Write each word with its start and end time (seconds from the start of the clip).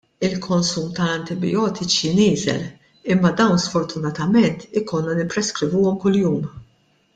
Il-konsum 0.27 0.85
tal-antibijotiċi 0.99 2.13
nieżel 2.21 2.65
imma 3.15 3.33
dawn 3.43 3.63
sfortunatament 3.67 4.67
ikollna 4.83 5.19
nippreskrivuhom 5.23 6.01
kuljum! 6.07 6.45